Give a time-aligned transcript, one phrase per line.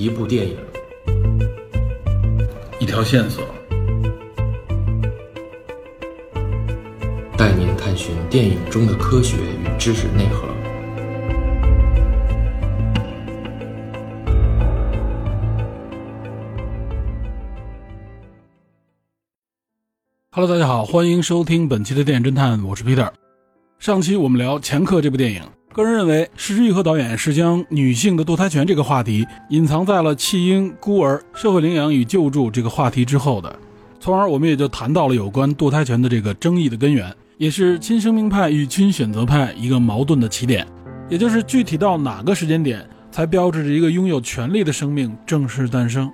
[0.00, 0.56] 一部电影，
[2.78, 3.44] 一条线索，
[7.36, 10.48] 带您探寻电影中的科学与知识内核。
[20.30, 23.10] Hello，大家好，欢迎收听本期的电影侦探，我是 Peter。
[23.78, 25.42] 上期我们聊《前客》这部电影，
[25.72, 33.56] 个人认为石之予和导演是将女性的堕胎权这个话题隐藏在了弃婴、孤儿、社会领养与救助这个话题之后的，
[34.00, 40.66] 从而我们也就谈到了有关堕胎权的这个争议的根源，也是亲生命派与亲选择派一个矛盾的起点，
[41.08, 46.10] 也就是具体到哪个时间点才标志着一个拥有权利的生命正式诞生，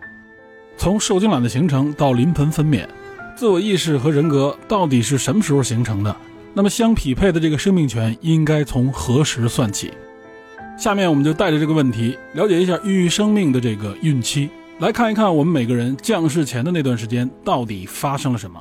[0.76, 2.86] 从受精卵的形成到临盆分娩。
[3.34, 6.14] 自我意识和人格到底是什么时候形成的？
[6.58, 9.92] 那么相匹配的这个生命权应该从何时算起？
[10.78, 18.58] 下面我们就带着这个问题，了解一下孕育生命的这个孕期，来看一看我们每个人降世前的那段时间到底发生了什么。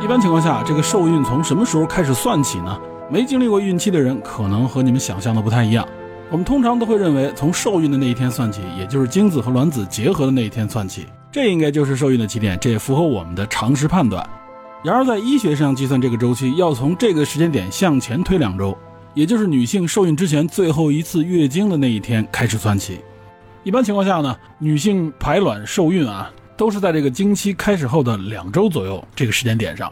[0.00, 2.80] 一般情况下，这个受孕从什么时候开始算起呢？
[3.10, 5.84] 没经历过孕期的人，可能和你们想象的不太一样。
[6.30, 14.28] 我们通常都会认为，从受孕的那一天算起，也就是精子和卵子结合的那一天算起，这应该就是受孕的起点，这也符合我们的常识判断。
[14.84, 18.76] 然而，在医学上计算这个周期，要从这个时间点向前推两周，
[19.14, 23.00] 也就是女性受孕之前最后一次月经的那一天开始算起。
[23.64, 29.90] 一般情况下呢，女性排卵受孕啊，都是在这个经期开始后的两周左右这个时间点上，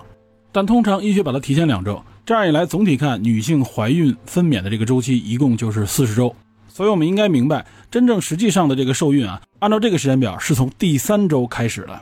[0.52, 1.98] 但通常医学把它提前两周。
[2.26, 6.34] 这样一来，总体看，女性怀孕分娩的这个周期一共就是四十周，
[6.66, 12.00] 所以我们应该明白，真正实际上的这个受孕啊，按照这个时间表是从第三周开始的。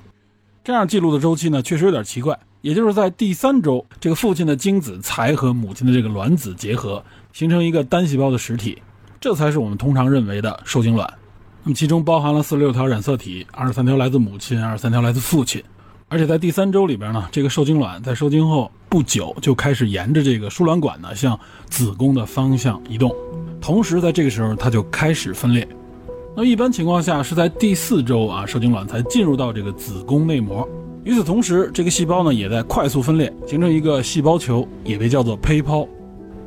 [0.64, 8.80] 这样记录的周期呢，确实有点奇怪，也就是在第三周，这个父亲的精子才和母亲的这个卵子结合，形成一个单细胞的实体，
[9.20, 11.06] 这才是我们通常认为的受精卵。
[11.64, 15.62] 那么其中包含了四十六条染色体，二十三条来自母亲，二十三条来自父亲。
[16.14, 21.36] 而且在第三周里边呢，这个受精卵在受精后不久就开始沿着这个输卵管呢向
[21.68, 23.12] 子宫的方向移动，
[23.60, 25.66] 同时在这个时候它就开始分裂。
[26.36, 30.68] 那一般情况下是在第四周啊，受精卵才进入到这个子宫内膜。
[31.02, 35.84] 与此同时，这个细胞呢也在快速分裂，形成一个细胞球，也被叫做胚泡。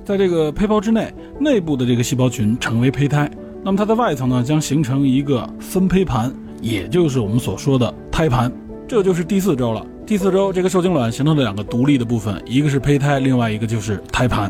[0.06, 3.30] 在这个胚泡之内，内部的这个细胞群成为胚胎。
[3.66, 8.50] 那么它的外层呢将形成一个分胚盘，也就是我们所说的胎盘。
[8.88, 9.86] 这就是第四周了。
[10.06, 14.50] 第四周，这个受精卵形成了两个独立的部分，一个是胚胎，另外一个就是胎盘。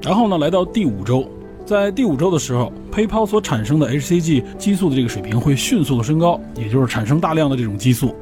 [0.00, 1.28] 然后呢，来到第五周，
[1.66, 8.14] 在第五周的时候，胚泡所产生的 hCG 激素的这个水平会迅速的升高，也就是产生大量的这种激素。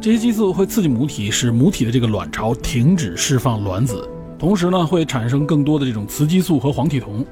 [0.00, 7.26] 这些激素会刺激母体，使母体的这个卵巢停止释放卵子，同时呢，会产生更多的这种雌激素和黄体酮。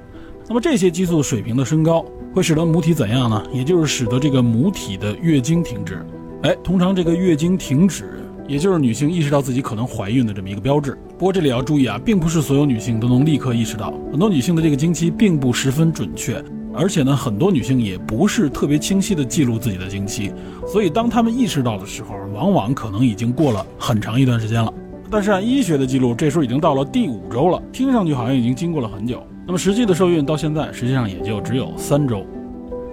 [0.48, 2.04] 那么这些激素水平的升高，
[2.34, 3.40] 会使得母体怎样呢？
[3.52, 6.04] 也就是使得这个母体的月经停止。
[6.46, 10.96] 哎，通常这个月经停止，也就是女性意识到自己可能怀孕的这么一个标志。
[11.18, 16.40] 不过这里要注意啊，并不是所有女性都能立刻意识到，很多女性的这个经期并不十分准确，
[16.72, 20.30] 而且呢，很多女性也不是特别清晰的记录自己的经期，
[20.68, 24.72] 所以当她们意识到的时候，往往可能已经过了很长一段时间了。
[25.10, 29.20] 但是按医学的记录，这时候已经到了第五周了，听上去好像已经经过了很久。
[29.44, 32.24] 那么实际的受孕到现在，实际上也就只有三周。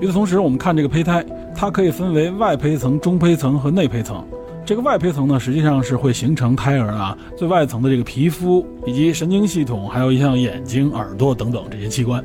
[0.04, 1.26] 与此同时，我们看这个胚胎，
[1.56, 4.22] 它可以分为外胚层、中胚层和内胚层。
[4.66, 12.22] 这个外胚层呢，实际上是会形成胎儿啊最外层的这个皮肤以及神经系统，还有像眼睛、耳朵等等这些器官。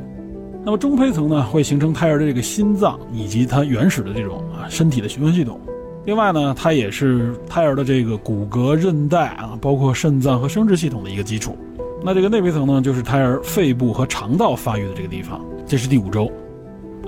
[0.65, 5.61] 那么中胚层呢，会形成胎儿的这个心脏以及它原始的这种啊身体的循环系统。
[6.05, 11.57] 另外呢，它也是胎儿的这个骨骼、韧带啊，包括肾脏和生殖系统的一个基础。
[12.03, 15.41] 那这个内胚层呢，就是胎儿肺部和肠道发育的这个地方。
[15.65, 16.29] 这是第五周。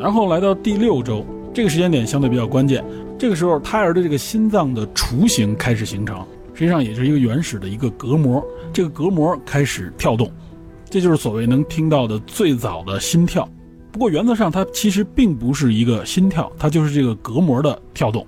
[0.00, 2.82] 然后来到第六周，这个时间点相对比较关键。
[3.18, 8.42] 这个时候，胎儿的这个心脏的雏形开始形成，实际上也是一个原始的一个隔膜。
[8.72, 10.32] 这个隔膜开始跳动，
[10.88, 13.46] 这就是所谓能听到的最早的心跳。
[13.92, 18.26] 不过原则上，它其实并不是一个心跳，它就是这个隔膜的跳动。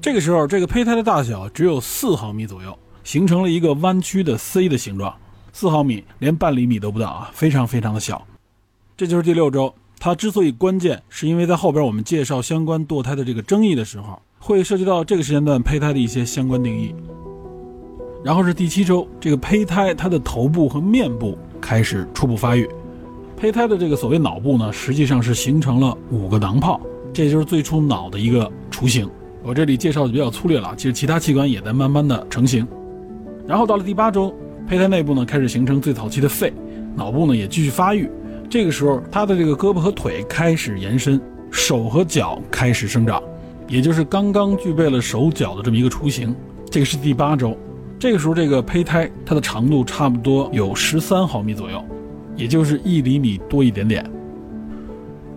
[0.00, 5.14] 这个时候，这个胚胎的大小只有四毫米左右，形成了一个弯曲的 C 的形状。
[5.52, 8.26] 四毫米，连半厘米都不到啊，非常非常的小。
[8.96, 9.72] 这就是第六周。
[10.04, 16.94] 它之所以关键，是因为在后边我们介绍相关堕胎的这个争议的时候，会涉及到这个时间段胚胎的一些相关定义。
[18.22, 22.68] 然后是第七周，这个胚胎它的头部和面部开始初步发育。
[23.34, 26.78] 胚胎的这个所谓脑部呢，实际上是形成了五个囊泡，
[27.10, 29.08] 这就是最初脑的一个雏形。
[29.42, 32.68] 我这里介绍的比较粗略了，其实其他器官也在慢慢的成型。
[33.46, 34.34] 然后到了第八周，
[34.68, 36.52] 胚胎内部呢开始形成最早期的肺，
[36.94, 38.06] 脑部呢也继续发育。
[38.48, 41.20] 这个时候他的这个胳膊和腿开始延伸，
[41.50, 43.22] 手和脚开始生长，
[43.68, 46.34] 也就是刚刚具备了手脚的这么一个雏形。
[46.70, 47.56] 这个是第八周，
[47.98, 51.82] 这个时候这个胚胎它的长度差不多有十三毫米左右，
[52.36, 54.08] 也就是一厘米多一点点。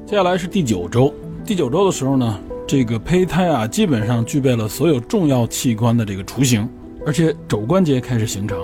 [0.06, 1.14] 接下来是第九周，
[1.46, 6.68] 第九周的时候呢，这个胚胎啊基本上具备了所有重要器官的这个雏形，
[7.06, 8.58] 而且肘关节开始形成。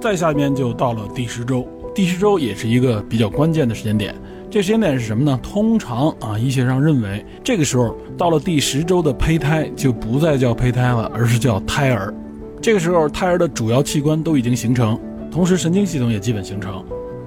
[0.00, 4.14] 再下面就到了第十周，第十周也是一个比较关键的时间点。
[4.50, 5.38] 这时间点是什么呢？
[5.42, 12.12] 通常啊，医学上认为这个时候到了第十周的胚胎就不再叫胚胎了，而是叫胎儿。
[12.60, 14.98] 这个时候胎儿的主要器官都已经形成，
[15.30, 16.84] 同时神经系统也基本形成。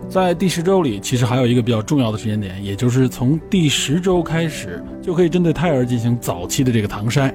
[0.08, 7.34] 在第十周里，其实还有一个比较重要的时间点，也就是从第十周开始，就可以针对胎儿进行早期的这个唐筛。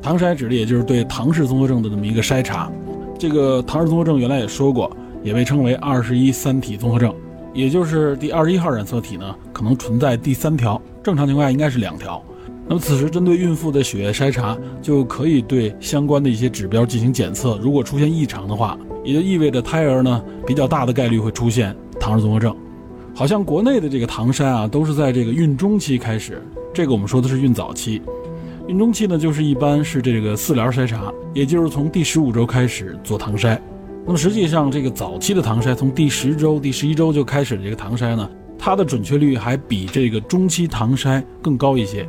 [0.00, 2.70] 唐筛指的也就是对唐氏综合症的这么一个筛查。
[3.18, 7.12] 这个唐氏综合症原来也说过，也被称为二十一三体综合症，
[7.52, 12.22] 也就是第二十一号染色体呢可能存在第三条，正常情况下应该是两条。
[12.66, 17.58] 那么此时针对孕妇的血液筛查，就可以对相关的一些指标进行检测。
[17.60, 21.74] 如果出现异常的话，也就意味着胎儿呢比较大的概率会出现。
[22.00, 22.54] 唐氏综合症，
[23.14, 26.42] 好像国内的这个唐筛啊，都是在这个孕中期开始。
[26.72, 28.02] 这个我们说的是孕早期，
[28.66, 33.58] 孕中期呢，就是一般是这个四联筛查，也就是从第十五周开始做唐筛。
[34.06, 38.28] 那么实际上，这个早期的唐筛，从第十周、第十一周就开始这个唐筛呢，
[38.58, 42.06] 它的准确率还比这个中期唐筛更高一些。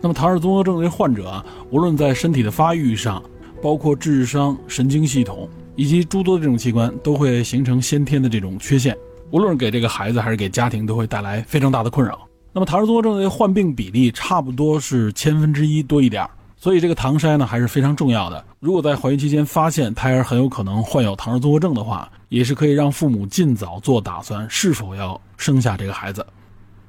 [0.00, 3.22] 那么唐氏综合症的患者啊，无论在身体的发育上，
[3.62, 8.96] 包括智商、神经系统以及诸多的这种器官，都会形成先天的这种缺陷。
[9.30, 12.28] 无论给这个孩子还是给家庭，都会带来非常大的困扰。
[12.52, 16.30] 那么唐氏综合症的患病比例差不多是千分之一多一点儿
[16.62, 18.44] 所以这个唐筛呢还是非常重要的。
[18.60, 26.24] 如果在怀孕期间发现胎儿很有可能患有唐氏综合症的话，也是可以让父母尽早做打算，是否要生下这个孩子。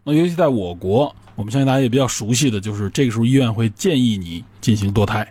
[0.03, 5.27] 那尤其在我国，我们相信大家也比较熟悉的就是这个时候医院会建议你进行堕胎。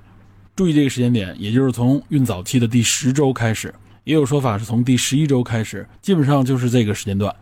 [0.56, 3.72] 注意这个时间点，也就是从孕早期的第十周开始。
[4.02, 7.32] 也有说法是从第十一周开始，基本上就是这个时间段。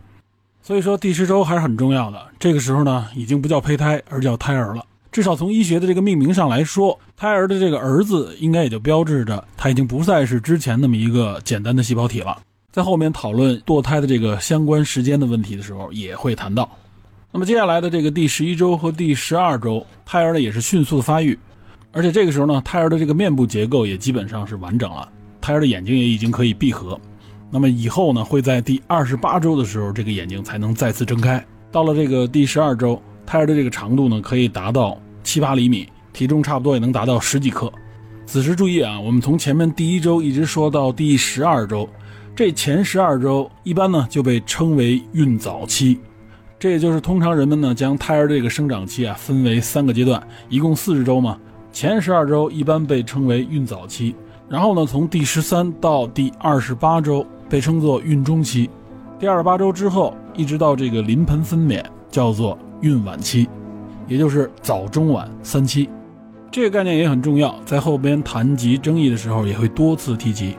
[0.61, 2.27] 所以说第十周还是很重要的。
[2.37, 4.85] 这个时候呢，已经不叫胚胎，而叫胎儿了。
[5.11, 12.37] 至少从医学的这个命名上来说，胎儿的这个儿子应该也就标志着他已经不再是之前那么一个简单的细胞体了。
[12.71, 16.69] 在后面讨论堕胎的这个相关时间的问题的时候，也会谈到。
[17.33, 21.37] 那么接下来的这个第十一周和第十二周，胎儿呢也是迅速的发育，
[21.91, 25.09] 而且这个时候呢，胎儿的这个面部结构也基本上是完整了。
[25.41, 26.97] 胎儿的眼睛也已经可以闭合，
[27.49, 31.45] 那么以后呢，会在第二十八周的时候，这个眼睛才能再次睁开。
[31.71, 37.71] 到了这个第十二周，胎儿的这个长度呢，可以达到七八厘米，体重差不多也能达到十几克。
[38.25, 41.87] 此时注意啊，我们从前面第一周一直说到第十二周，
[42.35, 45.97] 这前十二周一般呢就被称为孕早期，
[46.59, 51.37] 这也就是通常人们呢将胎儿这个生长期啊分为三个阶段，一共四十周嘛，
[51.71, 54.13] 前十二周一般被称为孕早期。
[54.49, 58.69] 然后呢，从第十三到第二十八周被称作孕中期，
[59.17, 63.47] 第二十八周之后一直到这个临盆分娩叫做孕晚期，
[64.07, 65.89] 也就是早中晚三期。
[66.51, 70.57] 这个概念也很重要，在后边谈及争议的时候也会多次提及。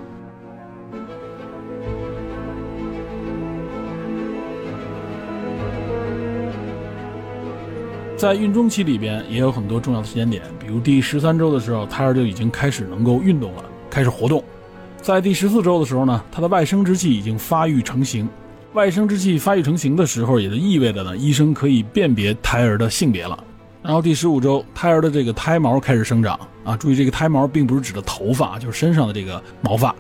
[8.16, 13.64] 在孕中期里边也有很多重要的时间点，比如第十三周的时候，胎儿就已经开始能够运动了。
[13.90, 14.42] 开始活动，
[15.02, 18.28] 在第十四周的时候呢，它的外生殖器已经发育成型。
[18.74, 23.38] 外生殖器发育成型的时候，也就意味着呢，医生可以辨别胎儿的性别了。
[23.82, 29.94] 然后第十五周，胎儿的这个胎毛开始生长啊，注意这个胎毛并不是指的头发，就是身上的这个毛发。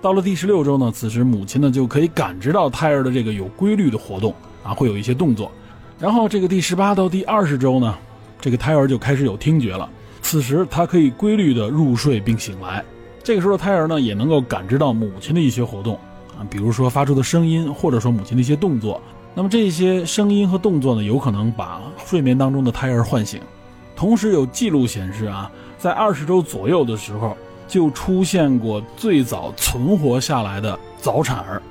[0.00, 4.32] 到了第十六周呢，此时母亲呢就可以感知到胎儿的这个有规律的活动
[4.62, 5.50] 啊，会有一些动作。
[5.98, 7.92] 然后这个第十八到第二十周呢，
[8.40, 9.90] 这个胎儿就开始有听觉了，
[10.22, 12.84] 此时它可以规律的入睡并醒来。
[13.24, 15.98] 这个时候，胎儿呢也能够感知到母亲的一些活动
[16.48, 19.00] 比如说发出的声音，或者说母亲的一些动作。
[19.34, 23.40] 那么这些声音和动作呢，有可能把睡眠当中的胎儿唤醒。
[23.94, 27.36] 同时有记录显示啊，在二十周左右的时候，
[27.68, 31.62] 就出现过最早存活下来的早产儿，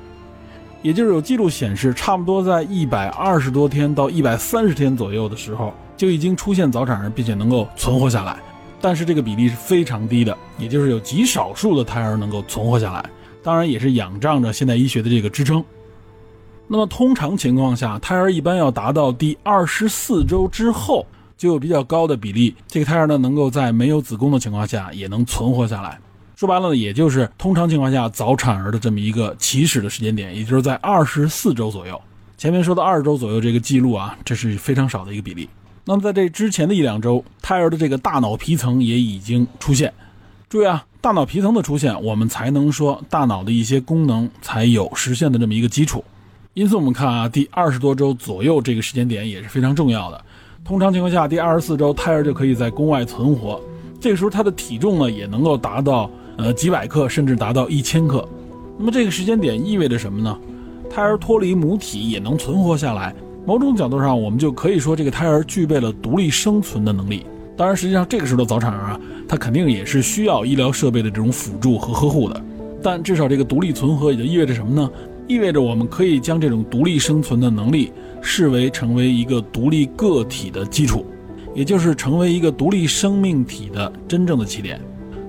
[0.81, 8.37] 也就是有记录显示，差不多在一百二十多天到一百三十天左右的时候，就已经出现早产儿，并且能够存活下来。
[8.79, 13.03] 但是这个比例是非常低的，也就是有极少数的胎儿能够存活下来，
[13.41, 15.63] 当然也是仰仗着现代医学的这个支撑。
[16.67, 21.05] 那么通常情况下，胎儿一般要达到第二十四周之后，
[21.37, 25.99] 就有比较高的比例，这个胎儿呢能够在没有子宫的情况下也能存活下来。
[26.35, 31.99] 说白了呢，也就是通常情况下早产儿的这么一个起始的时间点，也就是在二十四周左右。
[32.37, 35.49] 前面说的二十周左右这个记录啊，这是非常少的一个比例。
[35.85, 39.91] 那么在这之前的一两周，胎儿的这个大脑皮层也已经出现。
[40.47, 46.03] 注意啊，大脑皮层的出现，我们才能说大脑的一些功能才有实现的这么一个基础。
[46.53, 50.21] 因此，我们看啊，第二十多周左右这个时间点也是非常重要的。
[50.65, 53.61] 通常情况下，第二十四周胎儿就可以在宫外存活，
[53.97, 58.27] 这个时候他的体重呢也能够达到呃几百克，甚至达到一千克。
[58.77, 60.37] 那么这个时间点意味着什么呢？
[60.89, 63.15] 胎儿脱离母体也能存活下来，
[63.45, 67.25] 某种角度上，我们就可以说这个胎儿具备了独立生存的能力。
[67.59, 72.41] 当然，实际上这个时候的早产儿啊，他肯定也是需要医疗设备的这种辅助和呵护的。
[72.81, 74.89] 但至少这个独立存活也就意味着什么呢？
[75.27, 81.05] 意味着我们可以将这种独立生存的能力视为成为一个独立个体的基础，
[81.53, 84.79] 也就是成为一个独立生命体的真正的起点。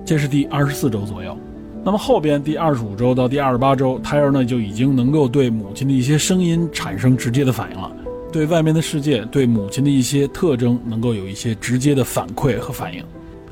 [0.05, 1.37] 这是第二十四周左右。
[1.83, 7.91] 那么后边第二十五周到第二十八周，胎儿呢就已经能够对母亲的一些声音产生直接的反应了。
[8.31, 13.03] 对外面的世界，对母亲的一些特征，能够有一些直接的反馈和反应。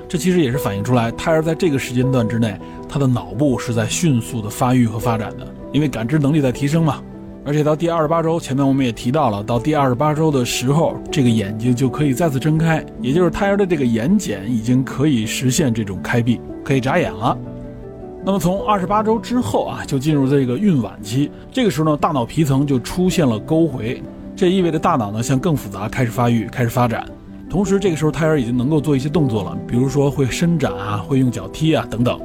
[0.07, 2.57] 这其实也是反映出来，胎儿在这个时间段之内，
[2.87, 7.03] 他的脑部是在迅速的发育和发展的，因为感知能力在提升嘛。
[7.45, 17.37] 而且到第二十八周，前面我们也提到了，到第二十八周的时候，这个眼睛就可以再次睁开，也就是胎儿的这个眼睑已经可以实现这种开闭，可以眨眼了。
[18.25, 24.01] 那么从二十八周之后啊，就进入这个孕晚期，这个时候呢，大脑皮层就出现了沟回。
[24.39, 27.05] 这意味着大脑呢向更复杂开始发育，开始发展。
[27.49, 32.17] 同时，这个时候胎儿已经能够做一些动作了，比如说会伸展啊，会用脚踢啊等等。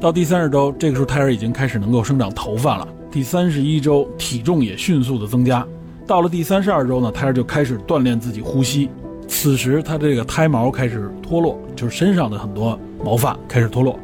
[0.00, 2.88] 到第三十周，这个时候胎儿已经开始能够生长头发了。
[3.12, 5.64] 第三十一周，体重也迅速的增加。
[6.04, 8.90] 到了第三十二周呢，胎儿就开始锻炼自己呼吸。
[9.28, 13.96] 此时，他这个胎毛开始脱落，就是身上的很多毛发开始脱落。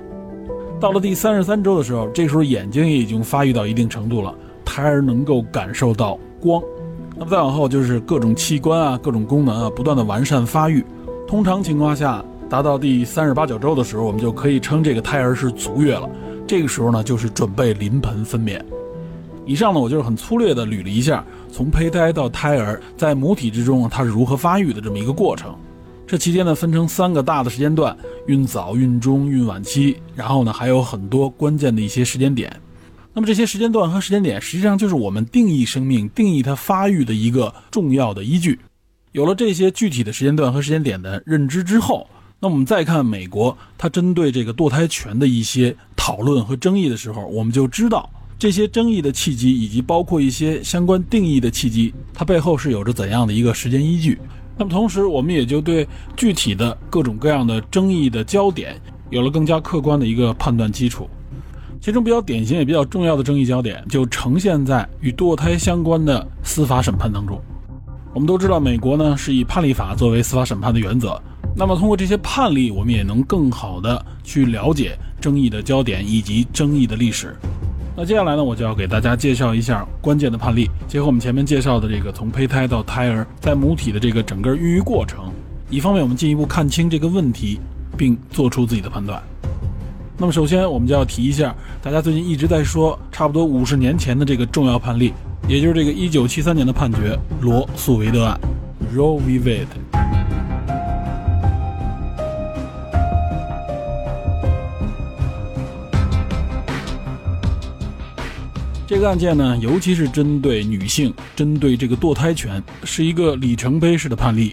[0.78, 4.32] 到了第三十三周的时候，这时候眼睛也已经发育到一定程度了，
[4.64, 6.62] 胎儿能够感受到光。
[7.18, 10.84] 那么再往后就是各种器官啊、各种功能啊不断的完善发育。
[11.26, 16.08] 通常情况下，达到第三十八九周的时候，我们就可以称这个胎儿是足月了。
[16.46, 18.62] 这个时候呢，就是准备临盆分娩。
[19.44, 25.52] 以上呢，我就是很粗略的捋了一下，从胚胎到胎儿在母体之中它是如何发育的这么一个过程。
[26.06, 27.94] 这期间呢，分成三个大的时间段：
[28.26, 29.96] 孕早、孕中、孕晚期。
[30.14, 32.50] 然后呢，还有很多关键的一些时间点。
[33.18, 38.60] 那么这些时间段和时间点，实际上就是我们定义生命、定义它发育的一个重要的依据。
[39.10, 42.08] 有了这些具体的时间段和时间点的认知之后，
[42.38, 48.08] 那我们再看美国它针对这个堕胎权的一些讨论和争议的时候，我们就知道
[48.38, 54.16] 这些争议的契机，以及包括一些相关定义的契机，它背后是有着怎样的一个时间依据。
[54.56, 55.84] 那么同时，我们也就对
[56.16, 61.10] 具体的各种各样的争议的焦点有了更加客观的一个判断基础。
[61.80, 67.40] 其中比较典型也比较重要的争议焦点，就呈现在与堕胎相关的司法审判当中。
[68.12, 71.20] 我们都知道，美国呢是以判例法作为司法审判的原则。
[71.56, 77.36] 那么，通过这些判例，我们也能更好的去了解争议的焦点以及争议的历史。
[77.96, 85.32] 那接下来呢，我就要给大家介绍一下关键的判例，结合我们前面介绍的这个从胚胎到胎儿在母体的这个整个孕育过程，
[85.70, 87.60] 以方便我们进一步看清这个问题，
[87.96, 89.22] 并做出自己的判断。
[90.20, 95.14] 那么首先，我们就要提一下，大家最近一直在说，差不多五十年前的这个重要判例，
[95.46, 98.36] 也就是这个一九七三年的判决——罗素韦德案
[98.92, 99.38] （Roe v.
[99.38, 99.66] Wade）。
[108.88, 114.52] 这个案件呢，尤其是针对女性，针对这个堕胎权，是一个里程碑式的判例。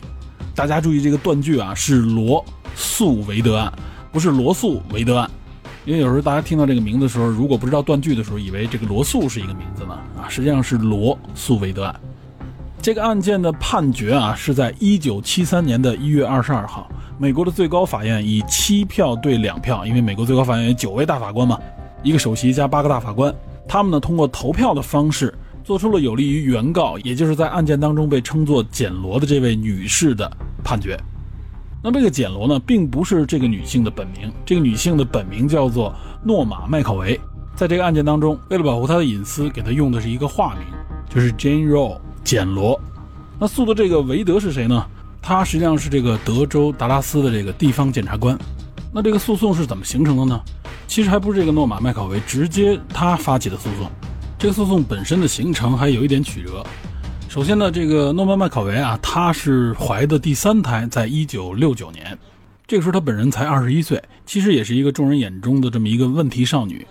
[0.54, 2.46] 大家注意这个断句啊，是罗
[2.76, 3.74] 素韦德案，
[4.12, 5.28] 不是罗素韦德案。
[5.86, 11.96] 因为有时候大家听到这个名字的时候，如果不知道断句的时候，以为这个罗素是一个名字呢啊，实际上是罗素韦德案。
[12.82, 16.90] 这个案件的判决啊，是在一九七三年的一月二十二号，
[17.20, 21.60] 美国的最高法院以七票对两票，因为美国最高法院有九位大法官嘛，
[22.02, 23.34] 一个首席加八个大法官，
[23.68, 25.32] 他们呢通过投票的方式，
[25.64, 30.32] 做出了有利于原告，也就是在案件当中被称作简罗的这位女士的
[30.64, 31.00] 判决。
[31.88, 37.22] 那这个简罗呢，并不是这个女性的本名，这个女性的本名叫做诺玛麦考维。
[37.56, 40.66] 在这个案件当中，为了保护她的隐私，给她用的是一个化名，
[41.08, 42.82] 就是 Jane Roe 简罗。
[43.38, 44.84] 那诉的这个韦德是谁呢？
[45.22, 48.36] 他实际上是这个德州达拉斯的这个地方检察官。
[48.92, 50.42] 那这个诉讼是怎么形成的呢？
[50.88, 53.88] 其实还不是这个诺玛麦考维直接他发起的诉讼，
[54.40, 56.66] 这个诉讼本身的形成还有一点曲折。
[57.36, 62.18] 首先呢，这个诺曼麦考维啊，她是怀的第三胎，在一九六九年，
[62.66, 66.88] 这个时候她本人才二十一岁，其实也是一个众人眼中的这么一个问题少女。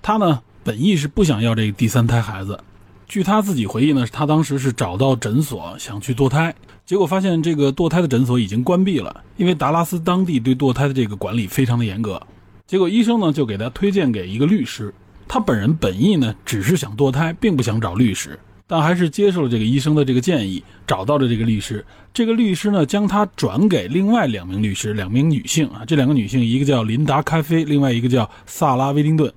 [0.00, 2.60] 她呢，本意是不想要这个第三胎孩子，
[3.08, 6.54] 据他自己回忆呢，他当时是找到诊所想去堕胎，
[6.86, 12.22] 结果发现这个堕胎的诊所已经关闭了，因为达拉斯当地对堕胎的这个管理非常的严格。
[12.64, 14.94] 结果医生呢就给他推荐给一个律师，
[15.26, 18.38] 他本人本意呢只是想堕胎，并不想找律师，
[18.70, 21.84] 但还是接受了这个医生的这个建议，找到了这个律师。
[22.14, 29.32] 这个律师呢将他转给另外两名律师，两名女性啊，这两个女性一个叫琳达·咖啡，另外一个叫萨拉·威丁顿。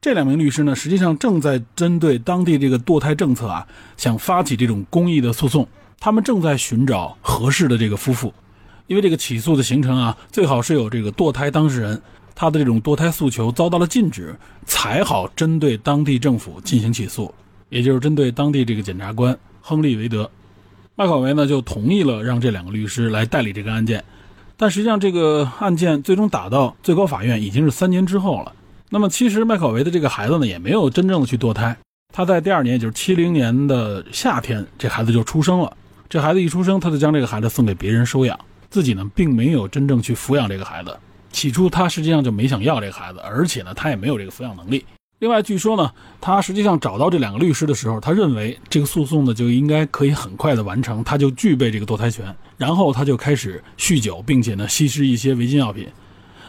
[0.00, 3.66] 这两名律师呢，实际上正在针对当地这个堕胎政策啊，
[3.98, 5.68] 想发起这种公益的诉讼。
[6.00, 8.32] 他们正在寻找合适的这个夫妇，
[8.86, 12.00] 因为这个起诉的形成啊，最好是有这个堕胎当事人，
[12.34, 17.34] 他的这种堕胎诉求遭到了禁止，才好针对当地政府进行起诉，
[17.68, 20.30] 也就是针对当地这个检察官亨利·维德。
[20.94, 24.04] 麦考维呢就同意了让这两个律师来代理这个案件，
[24.56, 28.52] 但实际上这个案件最终打到最高法院已经是三年之后了。
[28.90, 31.76] 那么其实麦考维的这个孩子呢，也没有真正的去堕胎。
[32.12, 35.76] 他在第二年，也就是七零年的夏天，这孩子就出生了。
[36.08, 38.38] 这孩子一出生，他就将这个孩子送给别人收养，
[38.70, 40.96] 自己呢并没有真正去抚养这个孩子。
[41.30, 44.84] 起初他实际上就没想要这个孩子，而且呢他也没有这个抚养能力。
[45.20, 52.32] 另外，据说呢，他实际上找到这两个律师的时候，他认为这个诉讼呢就应该可以很快的完成，他就具备这个堕胎权。
[52.56, 55.88] 然后他就开始酗酒，并且呢吸食一些违禁药品。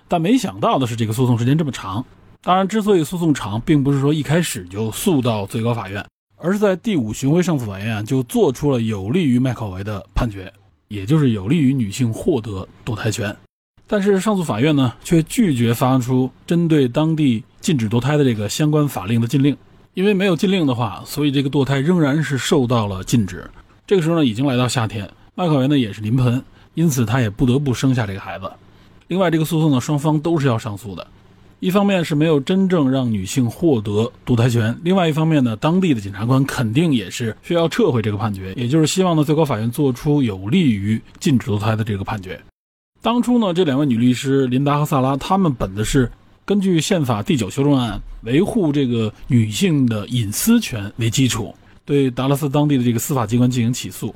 [0.07, 2.05] 但没想到的是，这个诉讼时间这么长。
[2.43, 6.05] 当然，之所以诉讼长，并不是说一开始就诉到最高法院，
[6.38, 10.51] 而是在第五巡回上诉法院就做出了有利于麦考维的判决，
[10.89, 13.35] 也就是有利于女性获得堕胎权。
[13.88, 19.55] 但是上诉法院呢，却拒绝发出针对当地禁止堕胎的这个相关法令的禁令，
[19.93, 23.49] 因为没有禁令的话，所以这个堕胎仍然是受到了禁止。
[23.85, 26.41] 这个时候呢，已经来到夏天，麦考维呢也是临盆，
[26.73, 28.51] 因此他也不得不生下这个孩子。
[29.07, 31.07] 另外，这个诉讼呢，双方都是要上诉的。
[31.59, 42.39] 一方面是没有真正让女性获得堕胎权，另外一方面呢，当地的检察官肯定也是需要撤回这个判决，也就是希望呢最高法院做出有利于禁止堕胎的这个判决。
[43.01, 46.09] 当初呢，这两位女律师琳达和萨拉，她们本的是
[46.50, 51.53] 根据宪法第九修正案维护这个女性的隐私权为基础，
[51.85, 54.16] 对达拉斯当地的这个司法机关进行起诉。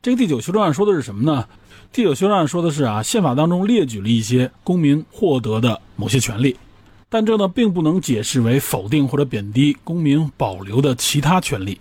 [0.00, 1.44] 这个第九修正案说的是什么呢？
[1.92, 6.56] 第九修正案说的是啊，宪法当中列举了一些公民获得的某些权利，
[7.08, 11.80] 但这呢并不能解释为否定或者贬低公民保留的其他权利。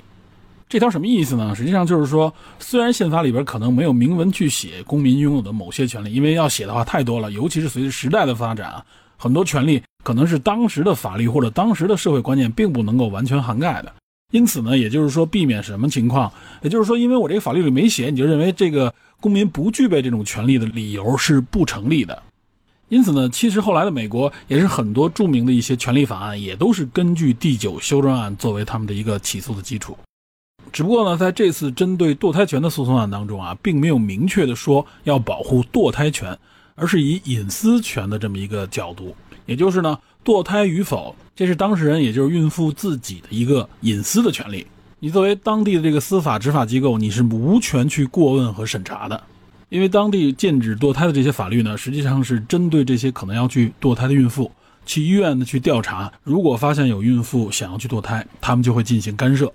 [0.67, 1.55] 这条什么意思呢？
[1.55, 8.84] 实际上就是说，虽然宪法里边可能没有明文去写公民拥有的某些权利，因为要写的话太多了，尤其是随着时代的发展啊，
[9.19, 13.93] 很多权利可能是当时的法律或者当时的社会观念并不能够完全涵盖的。
[14.32, 16.32] 因此呢，也就是说，避免什么情况？
[16.63, 18.91] 也就是说，因为我这个法律里没写，你就认为这个。
[19.21, 22.23] 公民不具备这种权利的理由是不成立的，
[22.88, 29.97] 因此呢，其实后来的美国也是很多著名的一些权利法案，也都是根据第九修正案作为他们的一个起诉的基础。
[30.71, 36.39] 只不过呢，在这次针对堕胎权的诉讼案当中啊，并没有明确的说要保护堕胎权，
[36.79, 39.15] 而是以隐私权的这么一个角度，
[39.45, 44.65] 也就是呢，堕胎与否，这是当事人也就是孕妇自己的一个隐私的权利。
[44.99, 49.23] 你作为当地的这个司法执法机构，你是无权去过问和审查的，
[49.69, 54.51] 因为当地禁止堕胎的这些法律呢，实际上是针对这些可能要去堕胎的孕妇，
[54.85, 56.11] 去医院呢去调查。
[56.23, 59.51] 如果发现有孕妇想要去堕胎，他们就会进行干涉。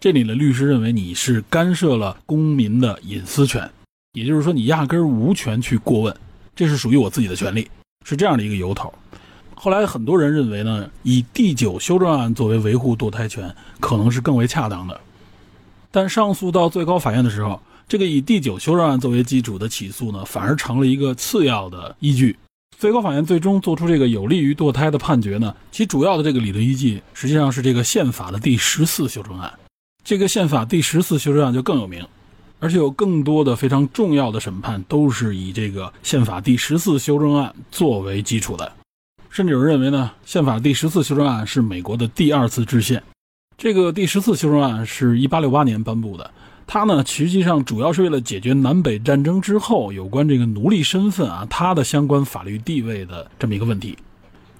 [0.00, 3.68] 这里的律师认为你是干涉了公民的隐私权，
[4.12, 6.16] 也就是说你压根儿无权去过问，
[6.58, 7.70] 这是属于我自己的权利，
[8.04, 8.92] 是这样的一个由头。
[9.54, 15.00] 后来很多人认为呢，以第九修正案作为维护堕胎权，可能是更为恰当的。
[15.92, 22.36] 但上诉到最高法院的时候，这个以第九修正案作为基础的起诉呢，反而成了一个次要的依据。
[22.76, 29.52] 最高法院最终做出这个有利于堕胎的判决呢，其主要的这个理论依据实际上是这个宪法的第十四修正案。
[30.02, 32.04] 这个宪法第十四修正案就更有名，
[32.60, 38.72] 而且有更多的非常重要的审判都是以这个宪法第十四修正案作为基础的。
[39.30, 43.02] 甚至有人认为呢，宪法第十四修正案是美国的第二次制宪。
[43.56, 46.30] 这个第十四修正案是一八六八年颁布的，
[46.66, 53.96] 它呢实际上主要是为了解决南北战争之后有关这个奴隶身份啊，它的相关法律地位的这么一个问题。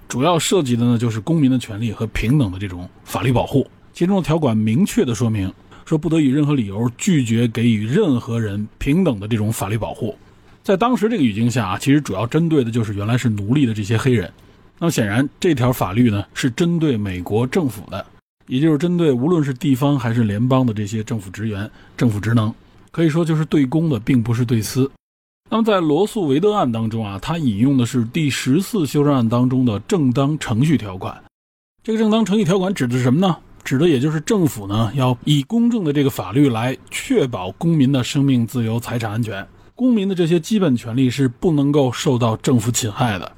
[0.07, 3.67] 主要涉及的呢就是公民的权利和平等的这种法律保护。
[3.93, 5.51] 其中的条款明确的说明，
[5.89, 10.15] 说不得以任何理由拒绝给予任何人平等的这种法律保护。
[10.61, 14.31] 在当时这个语境下啊，其实主要针对的就是原来是奴隶的这些黑人。
[14.77, 18.05] 那么显然，这条法律呢是针对美国政府的，
[18.45, 22.53] 也就是针对无论是地方还是联邦的这些政府职员、政府职能，
[22.91, 24.91] 可以说就是对公的，并不是对私。
[25.49, 31.19] 那么在罗素韦德案当中啊，他引用的是第十四修正案当中的正当程序条款。
[31.81, 33.35] 这个正当程序条款指的是什么呢？
[33.63, 39.45] 指的也就是政府呢要以公正的这个法律来确保公民的生命、自由、财产安全，
[39.75, 43.31] 公民的这些基本权利是不能够受到政府侵害的。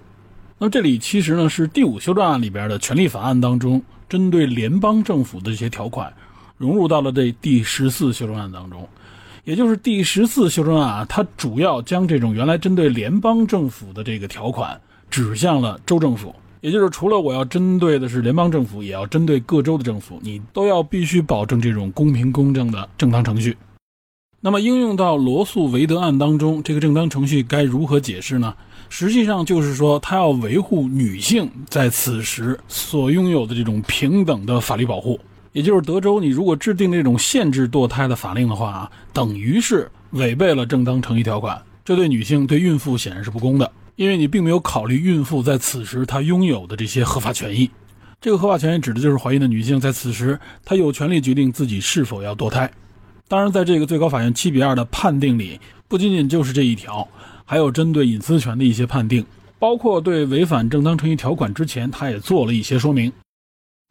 [0.58, 6.14] 那这里其实呢是第五修正案里边的权利法案当中针对联邦政府的这些条款
[6.58, 8.88] 融入到了这第十四修正案当中，
[9.44, 14.80] 也就是第十四修正案啊，它主要将这种原来针对联邦政府的这个条款
[15.10, 23.58] 指向了州政府，也就是除了我要针对的是联邦政府，也要针对各州的政府，你都要必须保证这种公平公正的正当程序。
[24.40, 28.56] 那么应用到罗素韦德案当中，这个正当程序该如何解释呢？
[28.90, 35.20] 实际上就是说，他要维护女性在此时所拥有的这种平等的法律保护。
[35.54, 47.70] 也就是德州，你如果制定这种限制堕胎的法令的话啊，等于是违背了正当程序条款，这对女性、对孕妇显然是不公的，因为你并没有考虑孕妇在此时她拥有的这些合法权益。
[48.20, 52.68] 这个合法权益指的就是怀孕的女性在此时她有权利决定自己是否要堕胎。
[53.28, 57.08] 当然，在这个最高法院七比二的判定里，不仅仅就是这一条。
[57.46, 59.24] 还有针对隐私权的一些判定，
[59.60, 63.14] 包括对违反正当程序条款之前，他也做了一些说明。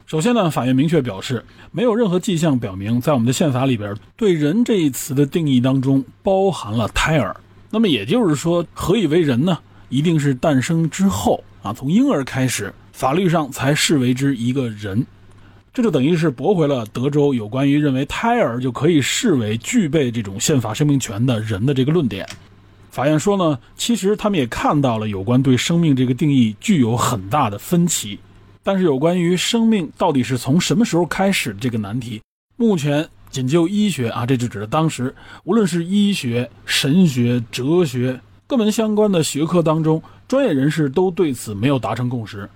[0.05, 7.33] 首先呢，法院明确表示，没有任何迹象表明，在我们的宪法里边，对人这一词的定义当中包含了胎儿。
[7.69, 9.57] 那么也就是说，何以为人呢？
[9.91, 15.05] 一定是诞生之后啊，从婴儿开始，法律上才视为之一个人。
[15.73, 22.27] 这就等于是驳回了德州有关于认为胎儿就可以视为具备这种宪法生命权的人的这个论点。
[22.89, 28.19] 法院说呢，其实他们也看到了有关对生命这个定义具有很大的分歧，
[28.63, 32.21] 但是有关于生命到底是从什么时候开始这个难题，
[32.57, 38.19] 目前仅就医学啊，这就指的当时，无论是医学、神学、哲学
[38.51, 42.49] 各门相关的学科当中，专业人士都对此没有达成共识。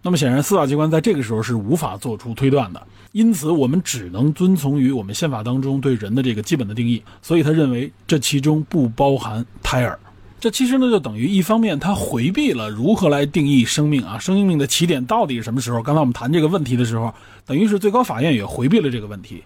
[0.00, 7.02] 那么显然，司法机关在这个时候是无法做出推断的，因此我们只能遵从于我们宪法当中对人的这个基本的定义。
[7.20, 9.98] 所以他认为这其中不包含胎儿。
[10.38, 15.82] 这其实呢，就等于一方面他回避了如何来定义生命啊，生命的起点到底是什么时候？
[15.82, 17.12] 刚才我们谈这个问题的时候，
[17.44, 19.42] 等于是最高法院也回避了这个问题。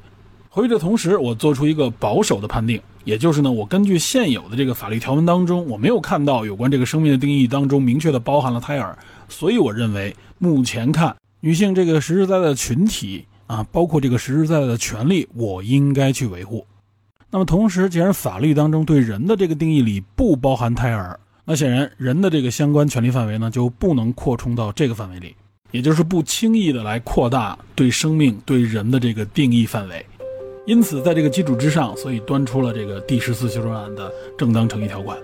[0.55, 8.97] 回避的同时，我做出一个保守的判定，也就是呢，我根据现有的这个法律条文当中，我没有看到有关这个生命的定义当中明确的包含了胎儿。
[9.29, 16.65] 所以我认为，目前看女性这个实实在在的群体啊，包括这个实实在在的权利，我应该去维护。
[17.33, 25.35] 那么同时，既然法律当中对人的这个定义里不包含胎儿，那显然人的这个相关权利范围呢，就不能扩充到这个范围里，
[25.73, 30.07] 也就是不轻易的来扩大对生命对人的这个定义范围。
[30.67, 35.19] 因此，在这个基础之上，所以端出了这个第十四修正案的正当程序条款，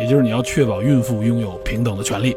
[0.00, 2.36] 也就是你要确保孕妇拥有平等的权利。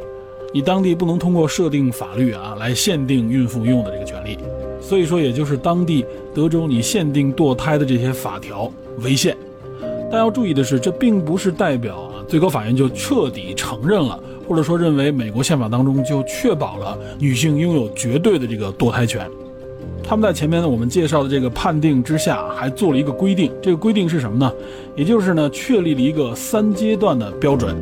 [0.52, 4.40] 你当地不能通过设定法律啊来限定孕妇用的这个权利，
[4.82, 8.72] 所以说也就是当地德州你限定堕胎的这些法条
[9.04, 9.38] 违宪。
[10.10, 19.30] 但要注意的是，这并不是代表啊最高法院就彻底承认了，或者说认为美国宪法当中就确保了女性拥有绝对的这个堕胎权。
[20.08, 24.50] 他们在前面呢我们介绍的这个判定之下，还做了一个规定，这个规定是什么呢？
[24.96, 27.76] 也就是呢确立了一个三阶段的标准。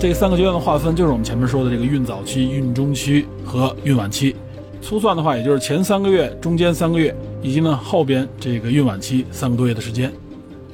[0.00, 4.34] 这三个阶段的划分，就是我们前面说的这个孕早期、孕中期和孕晚期。
[4.80, 10.12] 粗算的话，也就是前三个月、中间三个月，以及呢后边这个孕晚期三个多月的时间。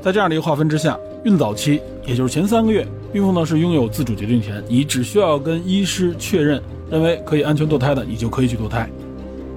[0.01, 6.59] 在这样的一个划分之下，孕早期，也就是前三个月，孕妇呢是拥有自主决定权，你只需要跟医师确认，
[6.91, 8.89] 认为可以安全堕胎的，你就可以去堕胎。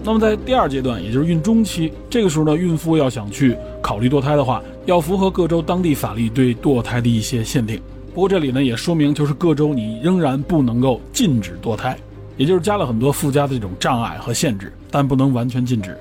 [0.03, 7.79] 那么在第二阶段，也就是孕中期，这个时候呢，孕妇要想去考虑堕胎的话，要符合各州当地法律对堕胎的一些限定。
[8.13, 11.97] 不过这里呢也说明，就是各州你仍然不能够禁止堕胎，
[12.35, 15.97] 也就是加了很多附加的这种障碍和限制，但不能完全禁止。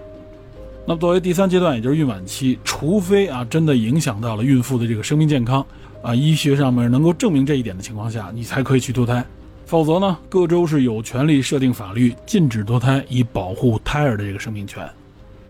[0.85, 5.65] 那么作为第三阶段，也就是孕晚期，除非啊真的影响到了孕妇的这个生命健康
[6.03, 9.25] 啊，医学上面能够证明这一点的情况下，你才可以去堕胎。
[9.67, 14.89] 否则呢，各州是有权利设定法律禁止堕胎，以保护胎儿的这个生命权。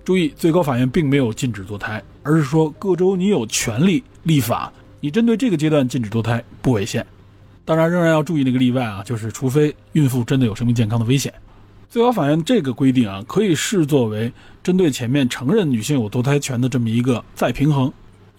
[0.04, 4.72] 注意，最高法院并没有禁止堕胎，而是说各州你有权利立法。
[5.00, 7.06] 你针对这个阶段禁止堕胎不违宪，
[7.64, 11.32] 当然仍然要注意那个例外啊，就是除非孕妇真的有生命健康的危险。
[11.88, 14.30] 最高法院这个规定啊，可以视作为
[14.62, 17.90] 针对前面承认女性有堕胎权的这么一个再平衡，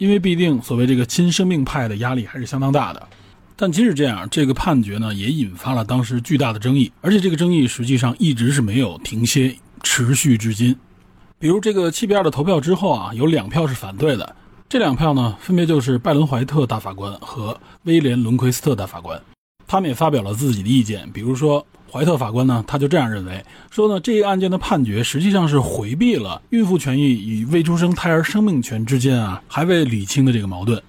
[0.01, 3.07] 因为必定所谓这个亲生命派的压力还是相当大的。
[3.55, 10.75] 但即使这样，这个判决呢也引发了当时巨大的争议，而且这个争议实际上一直是没有停歇，持续至今。
[11.37, 14.35] 比如这个七比二的投票之后啊，有两票是反对的。
[14.67, 19.21] 这两票呢，分别就是拜伦·怀特大法官和威廉·伦奎斯特大法官，
[19.67, 30.81] 他们也发表了自己的意见，比如说怀特法官呢，他就这样认为，说呢这一案件的判决实际上是回避了孕妇权益与未出生胎儿生命权之间啊还未理清的这个矛盾。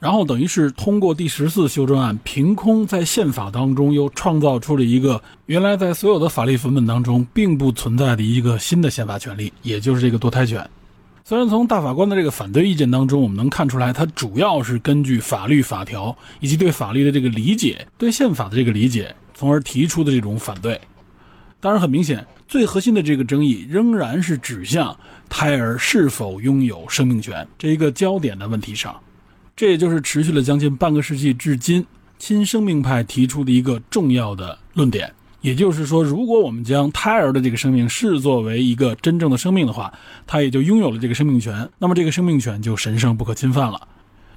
[0.00, 10.64] 然后等于是通过第十四修正案，凭空在宪法当中又创造出了一个原来在所有的法律文本当中并不存在的一个新的宪法权利，也就是这个堕胎权。
[11.24, 20.80] 虽然从大法官的这个反对意见当中，我们能看出来，他主要是根据法律法条以及对法律的这个理解、对宪法的这个理解，从而提出的这种反对。
[21.60, 24.98] 当然，很明显，最核心的这个争议仍然是指向
[25.28, 28.98] 胎儿是否拥有生命权这一个焦点的问题上。
[29.54, 31.86] 这也就是持续了将近半个世纪至今，
[32.18, 35.08] 亲生命派提出的一个重要的论点。
[35.40, 39.92] 也就是说，如果我们将胎儿的这个生命视作为一个真正的生命的话，
[40.26, 43.86] 他也就拥有了这个生命权，那么这个生命权就神圣不可侵犯了。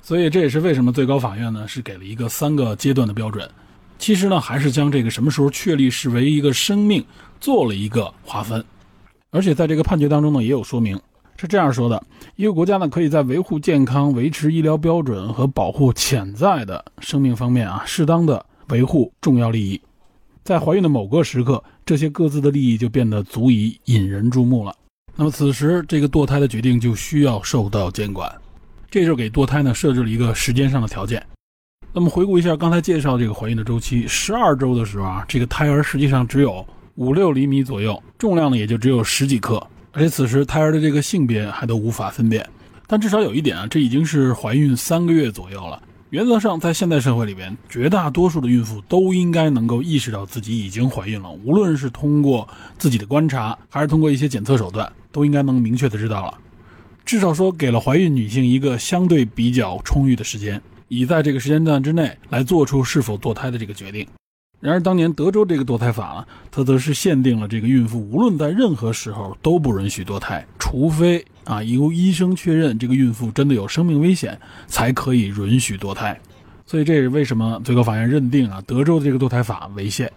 [0.04, 3.50] 所以这也是为什么最高法院呢是给了一个三个阶段的标准。
[4.02, 7.06] 其实呢，还是将这个什么时候确立视为一个生命
[7.40, 8.66] 做了一个划分。
[9.30, 11.00] 而且在这个判决当中呢，也有说明。
[11.38, 12.04] 是这样说的：
[12.36, 19.80] 一个国家呢，可以在维护健康、维持医疗标准和保护潜在的生命方面啊，适当的维护重要利益。
[20.44, 24.76] 在怀孕的某个时刻，这些各自的利益就变得足以引人注目了。
[25.16, 28.34] 那么此时，这个堕胎的决定就需要受到监管。
[28.90, 31.24] 这就给堕胎呢设置了一个时间上的条件。
[31.94, 39.62] 那么回顾一下刚才介绍这个怀孕的周期，十二周的时候啊，这个胎儿实际上只有五六厘米左右，重量呢也就只有十几克。
[39.92, 42.48] 而且此时胎儿的这个性别还都无法分辨，
[42.88, 45.84] 但至少有一点啊，这已经是怀孕三个月左右了。
[46.12, 56.38] 原则上，在现代社会里边，绝大多数的孕妇都应该能够意识到自己已经怀孕了，无论是通过自己的观察，还是通过一些检测手段，都应该能明确的知道了。
[57.04, 60.62] 至少说，给了怀孕女性一个相对比较充裕的时间，
[60.94, 64.06] 以在这个时间段之内来做出是否堕胎的这个决定。
[64.60, 76.20] 然而，当年德州这个堕胎法呢，它则是限定了这个孕妇无论在任何时候都不允许堕胎，除非啊由医生确认这个孕妇真的有生命危险，才可以允许堕胎。
[76.66, 80.12] 所以这也是为什么最高法院认定啊德州的这个堕胎法违宪。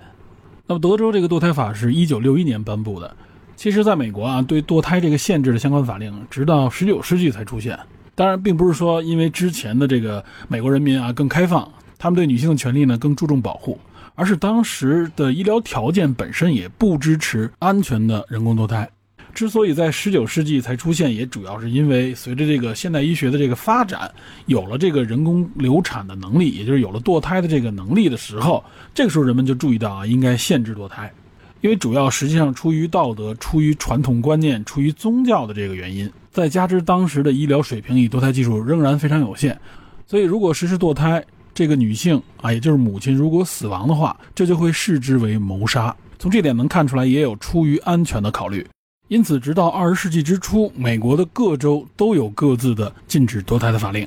[0.67, 3.17] 那么，德州这个堕胎法是一九六一年颁布的。
[3.55, 7.79] 其实，在美国啊，对堕胎这个限制的相关法令，直到十九世纪才出现。
[8.15, 13.79] 当然，并不是说因为之前的这个美国人民啊更开放，他们对女性的权利呢更注重保护。
[14.17, 18.89] 而是当时的医疗条件本身也不支持安全的人工堕胎。
[19.35, 24.09] 之所以在十九世纪才出现，也主要是因为随着这个现代医学的这个发展，
[24.47, 28.63] 有了这个人工流产的能力，也就是有了堕胎的这个能力的时候，
[28.95, 31.13] 这个时候人们就注意到啊，应该限制堕胎，
[31.61, 39.57] 因为主要实际上出于道德、出于传统观念、出于宗教的这个原因，再加之当时的医疗水平与堕胎技术仍然非常有限，
[40.05, 45.95] 所以如果实施堕胎，这个女性啊，也就是母亲，如果死亡的话，这就会视之为谋杀。
[46.19, 48.67] 从这点能看出来，也有出于安全的考虑。
[49.07, 54.05] 因此，直到二十世纪之初，美国的各州都有各自的禁止堕胎的法令。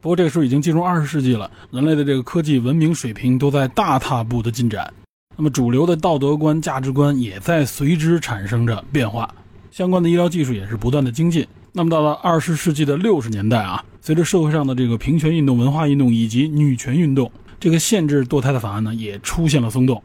[0.00, 4.92] 不过，这个时候已经进入二十世纪了，人类的这个科技文明水平都在大踏步的进展，
[5.36, 9.32] 那么主流的道德观、价值观也在随之产生着变化，
[9.74, 11.44] 相关的医疗技术也是不断的精进。
[11.72, 20.00] 那么到了二十世纪的六十年代啊，随着社会上的这个平权运动、文化运动以及女权运动，这个限制堕胎的法案呢也出现了松动。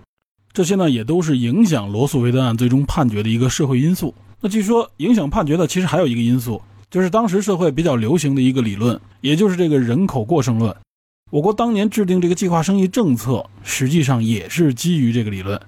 [0.51, 4.11] 这些呢也都是影响罗素韦德案最终判决的一个社会因素。
[4.41, 10.75] 那据说影响判决的其实还有一个因素，就是当时社会比较流行的一个理论，也就是这个人口过剩论。
[11.29, 15.61] 我国当年制定这个计划生育政策，实际上也是基于这个理论。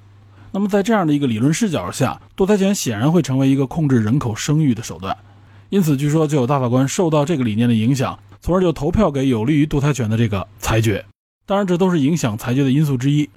[0.52, 5.18] 那么在这样的一个理论视角下，堕胎权显然会成为一个控制人口生育的手段。
[5.70, 11.06] 因此，据说就有大法官受到这个理念的影响，从而就投票给有利于堕胎权的这个裁决。
[11.46, 13.30] 当然，这都是影响裁决的因素之一，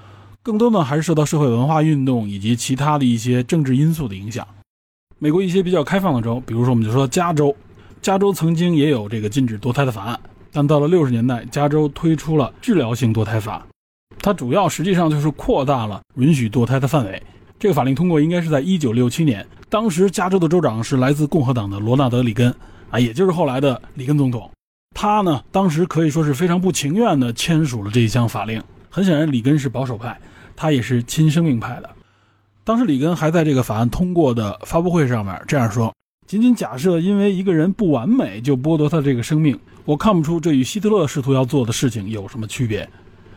[0.43, 4.47] 更多呢还是受到社会文化运动以及其他的一些政治因素的影响。
[5.21, 7.55] 美国一些比较开放的州，比如说我们就说加州，
[8.03, 10.19] 加州曾经也有这个禁止堕胎的法案，
[10.53, 13.65] 但到了六十年代，加州推出了治疗性堕胎法，
[14.25, 17.23] 它主要实际上就是扩大了允许堕胎的范围。
[17.59, 19.47] 这个法令通过应该是在一九六七年。
[19.69, 22.51] 当时加州的州长是来自共和党的罗纳德·里根，
[22.89, 24.51] 啊，也就是后来的里根总统。
[24.95, 28.63] 他呢，当时可以说是非常不情愿地签署了这一项法令。
[28.89, 30.19] 很显然，里根是保守派，
[30.57, 31.91] 他也是亲生命派的。
[32.65, 35.93] 当时里根还在这个法案通过的发布会上面这样说
[36.27, 42.89] ：“仅仅假设因为一个人不完美就剥夺他这个生命，我看不出这与希特勒试图要做的事情有什么区别。”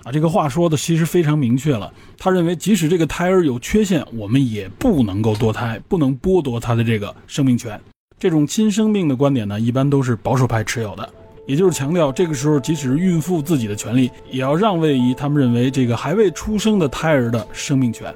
[0.07, 1.91] 啊，这个话说的其实非常明确了。
[2.17, 7.77] 他认为，即使这个胎儿有缺陷，我们也不能够堕胎，不能剥夺他的这个生命权。
[8.17, 11.09] 这种亲生命的观点呢，一般都是保守派持有的。
[11.45, 18.13] 也就是强调这个时候即使是孕妇自己的权利，也要让位于他们认为这个还未出生的胎儿的生命权。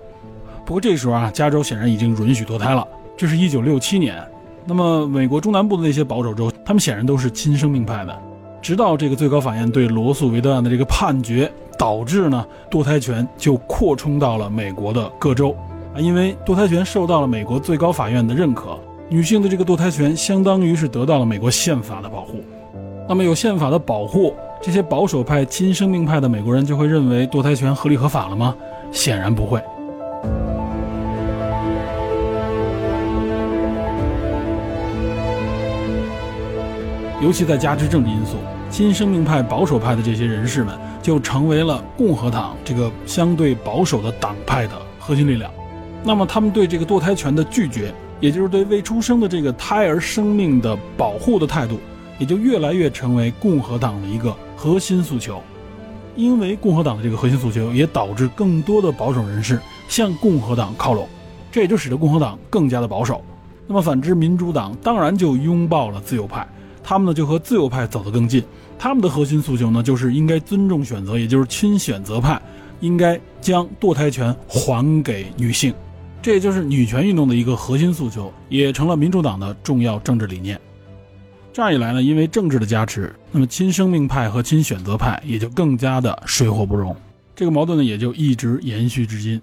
[0.65, 2.87] 不过这时候啊，加州显然已经允许堕胎了。
[3.17, 4.25] 这是一九六七年，
[4.65, 8.17] 那么美国中南部的那些保守州，他们显然都是亲生命派的。
[8.61, 11.51] 直到这个最高法院对罗素韦德案的这个判决，
[11.81, 15.57] 导致呢堕胎权就扩充到了美国的各州
[15.95, 18.77] 啊，因为堕胎权受到了美国最高法院的认可，
[19.09, 22.43] 女性的这个堕胎权相当于是得到了美国宪法的保护。
[23.09, 28.55] 那么有宪法的保护，这些保守派亲生命派的美国人就会认为堕胎权合理合法了吗？
[28.91, 29.59] 显然不会。
[37.21, 38.37] 尤其在加之政治因素，
[38.71, 45.51] 新生命派保守派的这些人士们就成为了共和党这个相对保守的党派的核心力量。
[46.03, 51.79] 那么他们对这个堕胎权的拒绝，也就是对未出生的这个胎儿生命的保护的态度，
[52.17, 55.39] 也就越来越成为共和党的一个核心诉求。
[56.15, 61.07] 因为共和党的这个核心诉求，也导致更多的保守人士向共和党靠拢，
[61.51, 63.23] 这也就使得共和党更加的保守。
[63.67, 66.47] 那么反之，民主党当然就拥抱了自由派。
[66.83, 68.43] 他们呢就和自由派走得更近，
[68.77, 72.41] 他们的核心诉求呢就是应该尊重选择，也就是亲选择派，
[72.79, 75.73] 应该将堕胎权还给女性，
[76.21, 80.59] 这也就是女权运动的一个核心诉求，也成了民主党的重要政治理念。
[81.53, 86.95] 这样一来呢，因为政治的加持，那么亲生命派和亲选择派也就更加的水火不容，
[87.35, 89.41] 这个矛盾呢也就一直延续至今。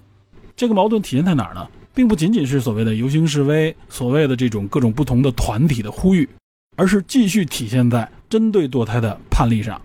[0.57, 1.67] 这个矛盾体现在哪儿呢？
[1.95, 6.29] 并不仅仅是所谓的游行示威，所谓的这种各种不同的团体的呼吁。
[6.79, 9.81] 而是继续体现在针对堕胎的判例上。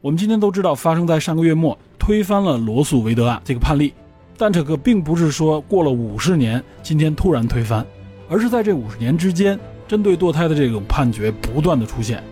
[0.00, 3.92] 我们今天都知道，发生在上个月末推翻了罗素韦德案这个判例，
[4.38, 7.84] 但这个并不是说过了五十年，今天突然推翻，
[8.30, 12.24] 而是在这五十年之间，针对堕胎的这种判决不断的出现。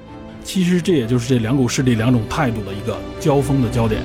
[0.43, 4.03] 其实这也就是这两股势力两种态度的一个交锋的焦点。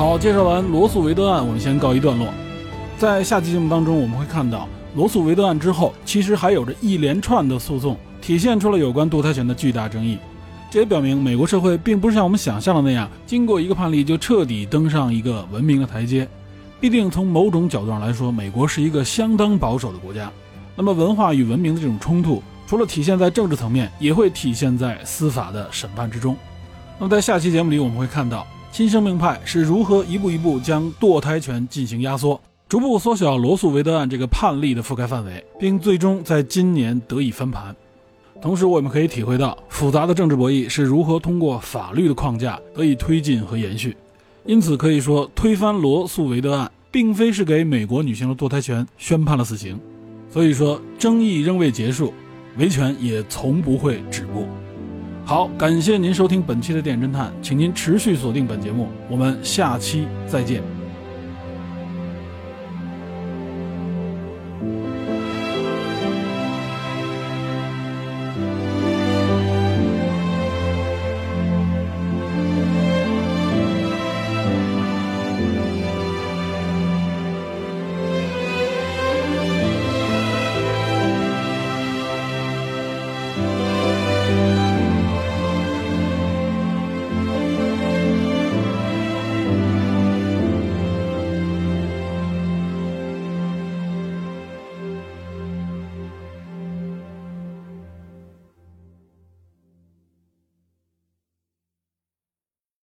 [0.00, 2.26] 好，介绍完罗素维德案，我们先告一段落。
[2.96, 10.16] 在下期节目当中，我们会看到罗素维德案之后，其实还有着一连串的诉讼，体现出了有关堕胎权的巨大争议。
[10.70, 16.26] 这也表明，美国社会并不是像我们想象的那样，经过一个判例就彻底登上一个文明的台阶。
[16.80, 20.32] 必定从某种角度上来说，美国是一个相当保守的国家。
[20.74, 26.34] 那么，文化与文明的这种冲突，除了体现在政治层面，也会体现在司法的审判之中。
[26.98, 28.46] 那么，在下期节目里，我们会看到。
[28.72, 37.74] 新生命派是如何一步一步将堕胎权进行压缩，逐步缩小罗素韦德案这个判例的覆盖范围，并最终在今年得以翻盘。
[38.40, 43.96] 同时，我们可以体会到复杂的政治博弈是如何通过法律的框架得以推进和延续。
[44.46, 49.78] 因此，可以说推翻罗素韦德案并非是给美国女性的堕胎权宣判了死刑。
[50.32, 52.14] 所以说，争议仍未结束，
[52.56, 54.46] 维权也从不会止步。
[55.24, 60.79] 好，感谢您收听本期的电影侦探，请您持续锁定本节目，我们下期再见。